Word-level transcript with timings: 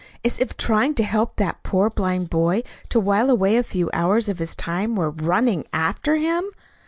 "As 0.25 0.39
if 0.39 0.57
trying 0.57 0.95
to 0.95 1.03
help 1.03 1.35
that 1.35 1.61
poor 1.61 1.87
blind 1.91 2.31
boy 2.31 2.63
to 2.89 2.99
while 2.99 3.29
away 3.29 3.55
a 3.55 3.61
few 3.61 3.91
hours 3.93 4.29
of 4.29 4.39
his 4.39 4.55
time 4.55 4.95
were 4.95 5.11
RUNNING 5.11 5.67
AFTER 5.73 6.15
HIM." 6.15 6.43